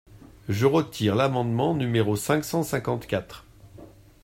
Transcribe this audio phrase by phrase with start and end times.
[0.49, 3.45] Je retire l’amendement numéro cinq cent cinquante-quatre.